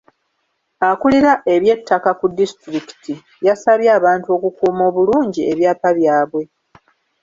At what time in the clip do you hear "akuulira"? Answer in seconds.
0.89-1.33